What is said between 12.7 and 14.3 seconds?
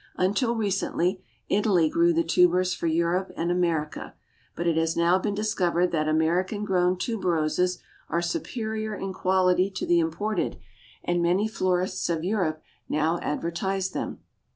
now advertise them.